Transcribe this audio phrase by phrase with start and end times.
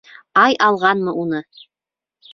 [0.43, 1.43] —Ай алғанмы уны?